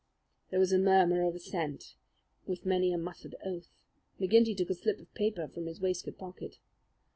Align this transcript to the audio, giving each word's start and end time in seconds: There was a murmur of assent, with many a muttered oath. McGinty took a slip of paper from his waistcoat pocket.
There 0.49 0.59
was 0.59 0.71
a 0.71 0.79
murmur 0.79 1.21
of 1.27 1.35
assent, 1.35 1.93
with 2.47 2.65
many 2.65 2.91
a 2.91 2.97
muttered 2.97 3.35
oath. 3.45 3.69
McGinty 4.19 4.57
took 4.57 4.71
a 4.71 4.73
slip 4.73 4.99
of 4.99 5.13
paper 5.13 5.47
from 5.47 5.67
his 5.67 5.79
waistcoat 5.79 6.17
pocket. 6.17 6.57